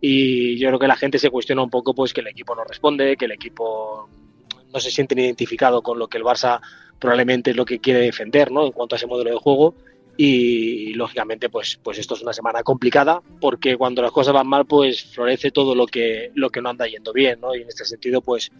y 0.00 0.58
yo 0.58 0.68
creo 0.68 0.78
que 0.78 0.88
la 0.88 0.96
gente 0.96 1.18
se 1.18 1.30
cuestiona 1.30 1.62
un 1.62 1.70
poco 1.70 1.94
pues 1.94 2.12
que 2.12 2.20
el 2.20 2.26
equipo 2.26 2.54
no 2.54 2.64
responde, 2.64 3.16
que 3.16 3.24
el 3.24 3.32
equipo 3.32 4.08
no 4.72 4.80
se 4.80 4.90
siente 4.90 5.14
identificado 5.14 5.82
con 5.82 5.98
lo 5.98 6.08
que 6.08 6.18
el 6.18 6.24
Barça 6.24 6.60
probablemente 6.98 7.50
es 7.50 7.56
lo 7.56 7.64
que 7.64 7.78
quiere 7.78 8.00
defender, 8.00 8.50
¿no? 8.50 8.66
En 8.66 8.72
cuanto 8.72 8.94
a 8.94 8.98
ese 8.98 9.06
modelo 9.06 9.30
de 9.30 9.36
juego 9.36 9.74
y, 10.16 10.94
lógicamente 10.94 11.48
pues 11.48 11.78
pues 11.82 11.98
esto 11.98 12.14
es 12.14 12.22
una 12.22 12.32
semana 12.32 12.62
complicada 12.62 13.20
porque 13.40 13.76
cuando 13.76 14.00
las 14.00 14.12
cosas 14.12 14.32
van 14.32 14.46
mal 14.46 14.64
pues 14.64 15.04
florece 15.04 15.50
todo 15.50 15.74
lo 15.74 15.86
que 15.86 16.30
lo 16.34 16.50
que 16.50 16.62
no 16.62 16.70
anda 16.70 16.86
yendo 16.86 17.12
bien, 17.12 17.40
¿no? 17.40 17.54
Y 17.54 17.62
en 17.62 17.68
este 17.68 17.84
sentido 17.84 18.20
pues 18.20 18.52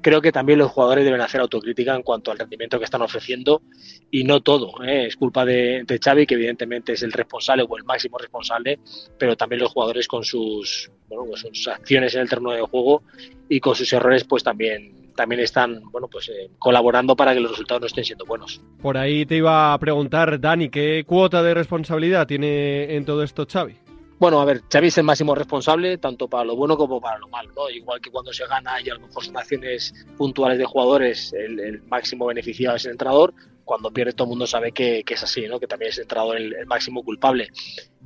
creo 0.00 0.20
que 0.20 0.32
también 0.32 0.58
los 0.58 0.70
jugadores 0.70 1.04
deben 1.04 1.20
hacer 1.20 1.40
autocrítica 1.40 1.94
en 1.94 2.02
cuanto 2.02 2.30
al 2.30 2.38
rendimiento 2.38 2.78
que 2.78 2.84
están 2.84 3.02
ofreciendo 3.02 3.62
y 4.10 4.24
no 4.24 4.40
todo. 4.40 4.82
¿eh? 4.82 5.06
Es 5.06 5.16
culpa 5.16 5.44
de, 5.44 5.84
de, 5.86 5.98
Xavi, 5.98 6.26
que 6.26 6.34
evidentemente 6.34 6.92
es 6.92 7.02
el 7.02 7.12
responsable 7.12 7.64
o 7.68 7.76
el 7.76 7.84
máximo 7.84 8.18
responsable, 8.18 8.80
pero 9.18 9.36
también 9.36 9.62
los 9.62 9.70
jugadores 9.70 10.08
con 10.08 10.24
sus, 10.24 10.90
bueno, 11.08 11.26
con 11.26 11.36
sus 11.36 11.68
acciones 11.68 12.14
en 12.14 12.22
el 12.22 12.28
terreno 12.28 12.50
de 12.50 12.62
juego 12.62 13.02
y 13.48 13.60
con 13.60 13.76
sus 13.76 13.92
errores, 13.92 14.24
pues 14.24 14.42
también 14.42 15.01
también 15.14 15.40
están 15.40 15.82
bueno 15.90 16.08
pues 16.08 16.28
eh, 16.28 16.50
colaborando 16.58 17.16
para 17.16 17.34
que 17.34 17.40
los 17.40 17.52
resultados 17.52 17.80
no 17.82 17.86
estén 17.86 18.04
siendo 18.04 18.24
buenos. 18.24 18.60
Por 18.80 18.96
ahí 18.96 19.26
te 19.26 19.36
iba 19.36 19.72
a 19.72 19.78
preguntar, 19.78 20.40
Dani, 20.40 20.68
¿qué 20.68 21.04
cuota 21.06 21.42
de 21.42 21.54
responsabilidad 21.54 22.26
tiene 22.26 22.94
en 22.94 23.04
todo 23.04 23.22
esto 23.22 23.46
Xavi? 23.50 23.76
Bueno, 24.18 24.40
a 24.40 24.44
ver, 24.44 24.62
Xavi 24.72 24.86
es 24.86 24.98
el 24.98 25.04
máximo 25.04 25.34
responsable 25.34 25.98
tanto 25.98 26.28
para 26.28 26.44
lo 26.44 26.54
bueno 26.54 26.76
como 26.76 27.00
para 27.00 27.18
lo 27.18 27.28
malo, 27.28 27.52
¿no? 27.56 27.68
Igual 27.68 28.00
que 28.00 28.10
cuando 28.10 28.32
se 28.32 28.46
gana 28.46 28.80
y 28.80 28.88
a 28.88 28.94
lo 28.94 29.00
mejor 29.00 29.24
son 29.24 29.36
acciones 29.36 29.92
puntuales 30.16 30.58
de 30.58 30.64
jugadores, 30.64 31.32
el, 31.32 31.58
el 31.58 31.82
máximo 31.82 32.26
beneficiado 32.26 32.76
es 32.76 32.84
el 32.84 32.92
entrenador, 32.92 33.34
cuando 33.64 33.90
pierde 33.90 34.12
todo 34.12 34.26
el 34.26 34.30
mundo 34.30 34.46
sabe 34.46 34.72
que, 34.72 35.02
que 35.04 35.14
es 35.14 35.22
así, 35.22 35.48
¿no? 35.48 35.58
Que 35.58 35.66
también 35.66 35.90
es 35.90 35.98
el 35.98 36.02
entrenador 36.02 36.36
el, 36.36 36.54
el 36.54 36.66
máximo 36.66 37.02
culpable. 37.02 37.48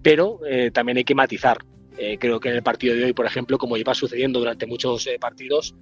Pero 0.02 0.40
eh, 0.48 0.70
también 0.70 0.98
hay 0.98 1.04
que 1.04 1.14
matizar. 1.14 1.58
Eh, 1.98 2.18
creo 2.18 2.40
que 2.40 2.50
en 2.50 2.56
el 2.56 2.62
partido 2.62 2.94
de 2.94 3.04
hoy, 3.04 3.12
por 3.12 3.26
ejemplo, 3.26 3.58
como 3.58 3.76
lleva 3.76 3.94
sucediendo 3.94 4.38
durante 4.38 4.66
muchos 4.66 5.06
eh, 5.06 5.18
partidos, 5.18 5.75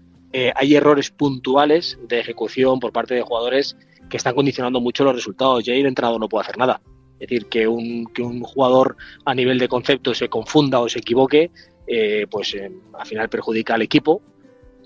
hay 0.57 0.75
errores 0.75 1.11
puntuales 1.11 1.99
de 2.09 2.21
ejecución 2.21 2.81
por 2.81 2.93
parte 2.93 3.15
de 3.15 3.23
jugadores 3.23 3.77
que 4.09 4.17
están 4.17 4.35
condicionando 4.35 4.81
mucho 4.81 5.05
los 5.05 5.15
resultados 5.15 5.67
y 5.67 5.71
ahí 5.71 5.81
el 5.81 5.87
entrenador 5.87 6.21
no 6.21 6.29
puede 6.29 6.43
hacer 6.43 6.59
nada. 6.59 6.81
Es 7.15 7.29
decir, 7.29 7.47
que 7.47 7.67
un, 7.69 8.07
que 8.07 8.23
un 8.23 8.43
jugador 8.43 8.97
a 9.25 9.35
nivel 9.35 9.59
de 9.59 9.69
concepto 9.69 10.15
se 10.15 10.29
confunda 10.29 10.81
o 10.81 10.89
se 10.89 10.99
equivoque, 10.99 11.51
eh, 11.87 12.27
pues 12.31 12.55
eh, 12.55 12.71
al 12.99 13.07
final 13.07 13.29
perjudica 13.29 13.75
al 13.75 13.83
equipo. 13.83 14.21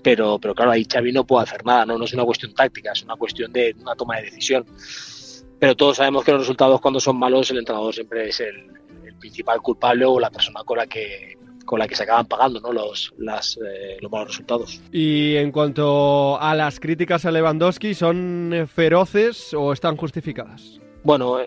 Pero, 0.01 0.39
pero 0.39 0.55
claro, 0.55 0.71
ahí 0.71 0.85
Xavi 0.89 1.11
no 1.11 1.25
puede 1.25 1.43
hacer 1.43 1.65
nada, 1.65 1.85
¿no? 1.85 1.97
no 1.97 2.05
es 2.05 2.13
una 2.13 2.23
cuestión 2.23 2.53
táctica, 2.53 2.93
es 2.93 3.03
una 3.03 3.17
cuestión 3.17 3.51
de 3.51 3.75
una 3.81 3.95
toma 3.95 4.17
de 4.17 4.23
decisión. 4.23 4.65
Pero 5.59 5.75
todos 5.75 5.97
sabemos 5.97 6.23
que 6.23 6.31
los 6.31 6.41
resultados 6.41 6.79
cuando 6.79 7.01
son 7.01 7.17
malos, 7.17 7.51
el 7.51 7.57
entrenador 7.57 7.93
siempre 7.93 8.29
es 8.29 8.39
el, 8.39 8.71
el 9.05 9.15
principal 9.15 9.61
culpable 9.61 10.05
o 10.05 10.17
la 10.17 10.29
persona 10.29 10.63
con 10.63 10.77
la 10.77 10.87
que, 10.87 11.37
con 11.69 11.77
la 11.77 11.87
que 11.87 11.93
se 11.93 12.01
acaban 12.01 12.25
pagando 12.25 12.59
¿no? 12.59 12.73
los, 12.73 13.13
las, 13.19 13.55
eh, 13.57 13.97
los 14.01 14.11
malos 14.11 14.29
resultados. 14.29 14.81
Y 14.91 15.35
en 15.35 15.51
cuanto 15.51 16.41
a 16.41 16.55
las 16.55 16.79
críticas 16.79 17.25
a 17.25 17.31
Lewandowski, 17.31 17.93
¿son 17.93 18.67
feroces 18.73 19.53
o 19.53 19.71
están 19.71 19.95
justificadas? 19.95 20.79
Bueno, 21.03 21.37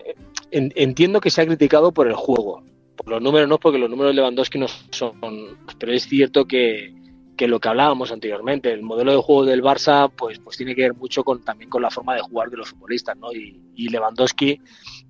en, 0.49 0.71
entiendo 0.77 1.19
que 1.19 1.29
se 1.29 1.41
ha 1.41 1.45
criticado 1.45 1.91
por 1.91 2.07
el 2.07 2.13
juego. 2.13 2.63
Por 2.95 3.09
los 3.09 3.21
números 3.21 3.49
no, 3.49 3.59
porque 3.59 3.77
los 3.77 3.89
números 3.89 4.11
de 4.11 4.21
Lewandowski 4.21 4.59
no 4.59 4.67
son. 4.91 5.19
Pero 5.77 5.91
es 5.91 6.03
cierto 6.03 6.45
que, 6.45 6.95
que 7.35 7.49
lo 7.49 7.59
que 7.59 7.67
hablábamos 7.67 8.13
anteriormente, 8.13 8.71
el 8.71 8.81
modelo 8.81 9.11
de 9.11 9.17
juego 9.17 9.43
del 9.43 9.61
Barça, 9.61 10.09
pues, 10.09 10.39
pues 10.39 10.55
tiene 10.55 10.73
que 10.73 10.83
ver 10.83 10.93
mucho 10.93 11.25
con, 11.25 11.43
también 11.43 11.69
con 11.69 11.81
la 11.81 11.89
forma 11.89 12.15
de 12.15 12.21
jugar 12.21 12.49
de 12.49 12.55
los 12.55 12.69
futbolistas, 12.69 13.17
¿no? 13.17 13.33
Y, 13.33 13.59
y 13.75 13.89
Lewandowski, 13.89 14.61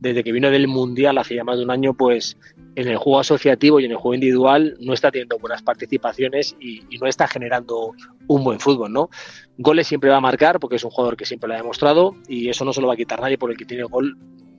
desde 0.03 0.21
que 0.21 0.33
vino 0.33 0.51
del 0.51 0.67
Mundial 0.67 1.17
hace 1.17 1.33
ya 1.33 1.45
más 1.45 1.57
de 1.57 1.63
un 1.63 1.71
año, 1.71 1.93
pues 1.93 2.37
en 2.75 2.89
el 2.89 2.97
juego 2.97 3.21
asociativo 3.21 3.79
y 3.79 3.85
en 3.85 3.91
el 3.91 3.97
juego 3.97 4.15
individual 4.15 4.75
no 4.81 4.93
está 4.93 5.09
teniendo 5.11 5.39
buenas 5.39 5.63
participaciones 5.63 6.57
y, 6.59 6.81
no 6.99 7.07
está 7.07 7.25
generando 7.25 7.93
un 8.27 8.43
buen 8.43 8.59
fútbol, 8.59 8.91
¿no? 8.91 9.09
Goles 9.57 9.87
siempre 9.87 10.09
va 10.09 10.17
a 10.17 10.21
marcar 10.21 10.59
porque 10.59 10.75
es 10.75 10.83
un 10.83 10.91
jugador 10.91 11.15
que 11.15 11.25
siempre 11.25 11.47
lo 11.47 11.53
ha 11.53 11.57
demostrado 11.57 12.15
y 12.27 12.49
eso 12.49 12.65
no 12.65 12.73
se 12.73 12.81
lo 12.81 12.87
va 12.87 12.95
a 12.95 12.97
quitar 12.97 13.21
nadie 13.21 13.37
por 13.37 13.49
el 13.49 13.57
que 13.57 13.63
tiene 13.63 13.83
gol 13.83 14.17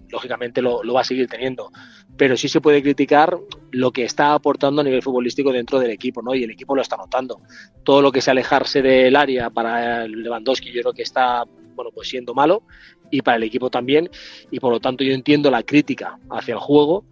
lógicamente 0.08 0.62
lo, 0.62 0.82
lo, 0.82 0.94
va 0.94 1.02
a 1.02 1.04
seguir 1.04 1.28
teniendo. 1.28 1.70
Pero 2.16 2.36
sí 2.38 2.48
se 2.48 2.62
puede 2.62 2.82
criticar 2.82 3.36
lo 3.70 3.90
que 3.90 4.04
está 4.04 4.32
aportando 4.32 4.80
a 4.80 4.84
nivel 4.84 5.02
futbolístico 5.02 5.52
dentro 5.52 5.78
del 5.78 5.90
equipo, 5.90 6.22
¿no? 6.22 6.34
Y 6.34 6.44
el 6.44 6.50
equipo 6.50 6.74
lo 6.74 6.80
está 6.80 6.96
notando. 6.96 7.42
Todo 7.82 8.00
lo 8.00 8.12
que 8.12 8.22
sea 8.22 8.32
alejarse 8.32 8.80
del 8.80 9.16
área 9.16 9.50
para 9.50 10.06
Lewandowski 10.06 10.72
yo 10.72 10.80
creo 10.82 10.94
que 10.94 11.02
está, 11.02 11.44
bueno, 11.74 11.90
pues 11.92 12.08
siendo 12.08 12.32
malo 12.34 12.62
y 13.10 13.22
para 13.22 13.36
el 13.36 13.44
equipo 13.44 13.70
también. 13.70 14.10
Y 14.50 14.60
por 14.60 14.72
lo 14.72 14.80
tanto 14.80 15.04
yo 15.04 15.12
entiendo 15.12 15.50
la 15.50 15.62
crítica 15.62 16.18
hacia 16.30 16.54
el 16.54 16.60
juego, 16.60 17.04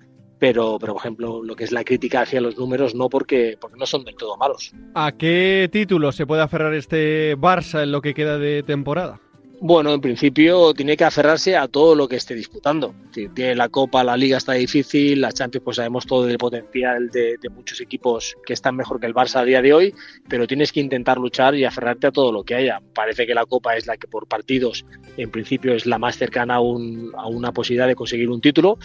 pero, 0.43 0.77
pero, 0.81 0.95
por 0.95 1.03
ejemplo, 1.03 1.43
lo 1.45 1.55
que 1.55 1.63
es 1.63 1.71
la 1.71 1.85
crítica 1.85 2.23
hacia 2.23 2.41
los 2.41 2.59
números 2.59 2.97
no 2.97 3.09
porque, 3.09 3.57
porque 3.61 3.79
no 3.79 3.87
son 3.87 4.05
del 4.05 4.17
todo 4.17 4.37
malos. 4.37 4.73
¿A 4.95 5.13
qué 5.13 5.69
título 5.71 6.11
se 6.11 6.27
puede 6.27 6.43
aferrar 6.43 6.75
este 6.75 7.37
Barça 7.39 7.85
en 7.85 7.93
lo 7.93 8.03
que 8.03 8.13
queda 8.13 8.39
de 8.39 8.65
temporada? 8.65 9.21
Bueno, 9.64 9.95
en 9.95 10.00
principio 10.00 10.75
tiene 10.75 10.97
que 10.97 11.04
aferrarse 11.04 11.57
a 11.57 11.69
todo 11.69 11.95
lo 11.95 12.09
que 12.09 12.16
esté 12.16 12.35
disputando. 12.35 12.97
Tiene 13.12 13.54
la 13.54 13.69
Copa, 13.69 14.02
la 14.02 14.16
Liga 14.16 14.37
está 14.37 14.54
difícil, 14.54 15.21
la 15.21 15.31
Champions, 15.31 15.62
pues 15.64 15.76
sabemos 15.76 16.04
todo 16.04 16.26
del 16.26 16.37
potencial 16.37 17.11
de, 17.11 17.38
muchos 17.49 17.81
equipos 17.81 18.37
que 18.45 18.54
están 18.54 18.75
mejor 18.75 18.99
que 18.99 19.07
el 19.07 19.14
Barça 19.14 19.37
a 19.37 19.45
día 19.45 19.62
de 19.62 19.73
hoy, 19.73 19.95
pero 20.28 20.49
tienes 20.49 20.73
que 20.73 20.81
intentar 20.81 21.19
luchar 21.19 21.54
y 21.54 21.64
aferrarte 21.64 22.09
a 22.09 22.11
todo 22.11 22.33
lo 22.33 22.42
que 22.42 22.57
haya. 22.57 22.81
Parece 22.92 23.25
que 23.25 23.35
la 23.35 23.47
Copa 23.47 23.76
es 23.76 23.87
la 23.87 23.97
que 23.97 24.09
por 24.09 24.26
partidos, 24.26 24.85
en 25.16 25.31
principio, 25.31 25.75
es 25.75 25.87
la 25.87 26.00
más 26.00 26.19
cercana 26.19 26.57
a, 26.57 26.61
un, 26.61 27.12
a 27.16 27.28
una 27.28 27.52
posibilidad 27.52 27.87
de 27.87 27.95
conseguir 27.95 28.31
un 28.31 28.40
título, 28.40 28.81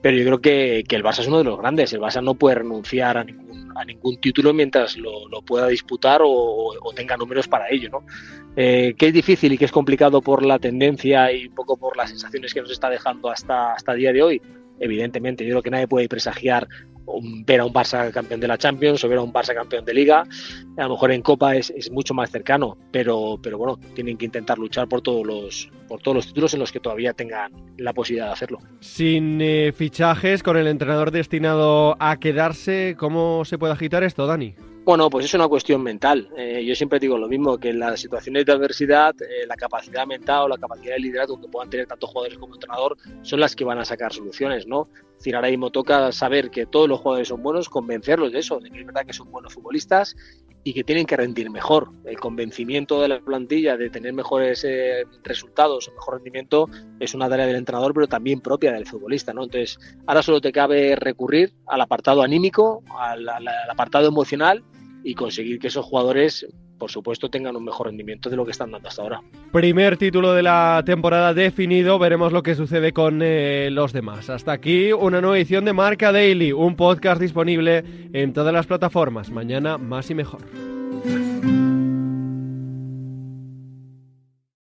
pero 0.00 0.16
yo 0.16 0.24
creo 0.24 0.40
que, 0.40 0.96
el 0.96 1.04
Barça 1.04 1.20
es 1.20 1.28
uno 1.28 1.38
de 1.38 1.44
los 1.44 1.58
grandes. 1.58 1.92
El 1.92 2.00
Barça 2.00 2.22
no 2.22 2.34
puede 2.34 2.56
renunciar 2.56 3.18
a 3.18 3.24
ningún, 3.24 3.72
a 3.76 3.84
ningún 3.84 4.20
título 4.20 4.52
mientras 4.54 4.96
lo, 4.96 5.28
pueda 5.44 5.68
disputar 5.68 6.22
o, 6.22 6.28
o, 6.28 6.92
tenga 6.92 7.16
números 7.16 7.48
para 7.48 7.68
ello, 7.70 7.88
¿no? 7.90 8.04
Eh, 8.56 8.94
que 8.96 9.08
es 9.08 9.12
difícil 9.12 9.52
y 9.52 9.58
que 9.58 9.64
es 9.64 9.72
complicado 9.72 10.07
por 10.10 10.44
la 10.44 10.58
tendencia 10.58 11.32
y 11.32 11.46
un 11.46 11.54
poco 11.54 11.76
por 11.76 11.96
las 11.96 12.10
sensaciones 12.10 12.52
que 12.54 12.60
nos 12.60 12.70
está 12.70 12.90
dejando 12.90 13.30
hasta, 13.30 13.74
hasta 13.74 13.92
el 13.92 13.98
día 13.98 14.12
de 14.12 14.22
hoy. 14.22 14.42
Evidentemente, 14.80 15.44
yo 15.44 15.50
creo 15.50 15.62
que 15.62 15.70
nadie 15.70 15.88
puede 15.88 16.08
presagiar 16.08 16.68
ver 17.46 17.60
a 17.60 17.64
un 17.64 17.72
Barça 17.72 18.10
campeón 18.12 18.40
de 18.40 18.48
la 18.48 18.58
Champions 18.58 19.02
o 19.02 19.08
ver 19.08 19.18
a 19.18 19.22
un 19.22 19.32
Barça 19.32 19.54
campeón 19.54 19.84
de 19.84 19.94
Liga. 19.94 20.24
A 20.76 20.82
lo 20.82 20.90
mejor 20.90 21.12
en 21.12 21.22
Copa 21.22 21.56
es, 21.56 21.70
es 21.70 21.90
mucho 21.90 22.14
más 22.14 22.30
cercano, 22.30 22.76
pero, 22.92 23.38
pero 23.42 23.58
bueno, 23.58 23.78
tienen 23.94 24.16
que 24.16 24.26
intentar 24.26 24.58
luchar 24.58 24.88
por 24.88 25.00
todos 25.00 25.26
los 25.26 25.70
por 25.88 26.02
todos 26.02 26.16
los 26.16 26.26
títulos 26.26 26.52
en 26.52 26.60
los 26.60 26.70
que 26.70 26.80
todavía 26.80 27.14
tengan 27.14 27.50
la 27.78 27.94
posibilidad 27.94 28.26
de 28.26 28.32
hacerlo. 28.32 28.58
Sin 28.80 29.40
eh, 29.40 29.72
fichajes, 29.74 30.42
con 30.42 30.58
el 30.58 30.66
entrenador 30.66 31.10
destinado 31.10 31.96
a 31.98 32.18
quedarse, 32.20 32.94
¿cómo 32.98 33.46
se 33.46 33.56
puede 33.56 33.72
agitar 33.72 34.04
esto, 34.04 34.26
Dani? 34.26 34.54
Bueno, 34.88 35.10
pues 35.10 35.26
es 35.26 35.34
una 35.34 35.46
cuestión 35.48 35.82
mental. 35.82 36.30
Eh, 36.34 36.64
yo 36.64 36.74
siempre 36.74 36.98
digo 36.98 37.18
lo 37.18 37.28
mismo, 37.28 37.58
que 37.58 37.68
en 37.68 37.78
las 37.78 38.00
situaciones 38.00 38.46
de 38.46 38.52
adversidad, 38.52 39.14
eh, 39.20 39.46
la 39.46 39.54
capacidad 39.54 40.06
mental 40.06 40.44
o 40.44 40.48
la 40.48 40.56
capacidad 40.56 40.94
de 40.94 41.00
liderazgo 41.00 41.38
que 41.38 41.46
puedan 41.46 41.68
tener 41.68 41.86
tanto 41.86 42.06
jugadores 42.06 42.38
como 42.38 42.54
entrenador 42.54 42.96
son 43.20 43.38
las 43.38 43.54
que 43.54 43.66
van 43.66 43.76
a 43.78 43.84
sacar 43.84 44.14
soluciones, 44.14 44.66
¿no? 44.66 44.88
Es 45.22 45.34
ahora 45.34 45.50
mismo 45.50 45.68
toca 45.68 46.10
saber 46.10 46.50
que 46.50 46.64
todos 46.64 46.88
los 46.88 47.00
jugadores 47.00 47.28
son 47.28 47.42
buenos, 47.42 47.68
convencerlos 47.68 48.32
de 48.32 48.38
eso, 48.38 48.60
de 48.60 48.70
que 48.70 48.80
es 48.80 48.86
verdad 48.86 49.04
que 49.04 49.12
son 49.12 49.30
buenos 49.30 49.52
futbolistas 49.52 50.16
y 50.64 50.72
que 50.72 50.84
tienen 50.84 51.04
que 51.04 51.18
rendir 51.18 51.50
mejor. 51.50 51.90
El 52.06 52.18
convencimiento 52.18 53.02
de 53.02 53.08
la 53.08 53.20
plantilla 53.20 53.76
de 53.76 53.90
tener 53.90 54.14
mejores 54.14 54.64
eh, 54.64 55.04
resultados 55.22 55.88
o 55.88 55.92
mejor 55.92 56.14
rendimiento 56.14 56.66
es 56.98 57.12
una 57.12 57.28
tarea 57.28 57.44
del 57.44 57.56
entrenador, 57.56 57.92
pero 57.92 58.06
también 58.06 58.40
propia 58.40 58.72
del 58.72 58.86
futbolista, 58.86 59.34
¿no? 59.34 59.44
Entonces, 59.44 59.78
ahora 60.06 60.22
solo 60.22 60.40
te 60.40 60.50
cabe 60.50 60.96
recurrir 60.96 61.52
al 61.66 61.82
apartado 61.82 62.22
anímico, 62.22 62.82
al 62.98 63.28
apartado 63.68 64.08
emocional 64.08 64.64
y 65.04 65.14
conseguir 65.14 65.58
que 65.58 65.68
esos 65.68 65.84
jugadores, 65.84 66.46
por 66.78 66.90
supuesto, 66.90 67.28
tengan 67.28 67.56
un 67.56 67.64
mejor 67.64 67.86
rendimiento 67.86 68.30
de 68.30 68.36
lo 68.36 68.44
que 68.44 68.52
están 68.52 68.70
dando 68.70 68.88
hasta 68.88 69.02
ahora. 69.02 69.22
Primer 69.52 69.96
título 69.96 70.32
de 70.32 70.42
la 70.42 70.82
temporada 70.84 71.34
definido, 71.34 71.98
veremos 71.98 72.32
lo 72.32 72.42
que 72.42 72.54
sucede 72.54 72.92
con 72.92 73.20
eh, 73.22 73.68
los 73.70 73.92
demás. 73.92 74.30
Hasta 74.30 74.52
aquí 74.52 74.92
una 74.92 75.20
nueva 75.20 75.38
edición 75.38 75.64
de 75.64 75.72
Marca 75.72 76.12
Daily, 76.12 76.52
un 76.52 76.76
podcast 76.76 77.20
disponible 77.20 77.84
en 78.12 78.32
todas 78.32 78.52
las 78.52 78.66
plataformas. 78.66 79.30
Mañana 79.30 79.78
más 79.78 80.10
y 80.10 80.14
mejor. 80.14 80.42